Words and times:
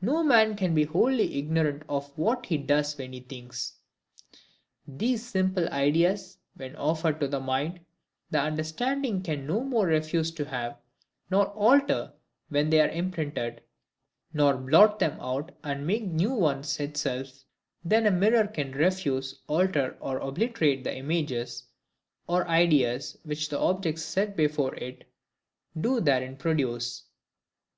No 0.00 0.22
man 0.22 0.56
can 0.56 0.74
be 0.74 0.84
wholly 0.84 1.34
ignorant 1.36 1.82
of 1.86 2.10
what 2.16 2.46
he 2.46 2.56
does 2.56 2.96
when 2.96 3.12
he 3.12 3.20
thinks. 3.20 3.74
These 4.88 5.22
simple 5.26 5.68
ideas, 5.68 6.38
when 6.54 6.74
offered 6.76 7.20
to 7.20 7.28
the 7.28 7.40
mind, 7.40 7.80
the 8.30 8.40
understanding 8.40 9.20
can 9.22 9.46
no 9.46 9.60
more 9.60 9.86
refuse 9.86 10.30
to 10.30 10.46
have, 10.46 10.78
nor 11.30 11.48
alter 11.48 12.14
when 12.48 12.70
they 12.70 12.80
are 12.80 12.88
imprinted, 12.88 13.60
nor 14.32 14.56
blot 14.56 14.98
them 14.98 15.20
out 15.20 15.52
and 15.62 15.86
make 15.86 16.04
new 16.04 16.32
ones 16.32 16.80
itself, 16.80 17.44
than 17.84 18.06
a 18.06 18.10
mirror 18.10 18.46
can 18.46 18.72
refuse, 18.72 19.42
alter, 19.46 19.98
or 20.00 20.16
obliterate 20.20 20.84
the 20.84 20.96
images 20.96 21.64
or 22.26 22.48
ideas 22.48 23.18
which 23.24 23.50
the 23.50 23.58
objects 23.60 24.00
set 24.02 24.38
before 24.38 24.74
it 24.76 25.04
do 25.78 26.00
therein 26.00 26.34
produce. 26.34 27.02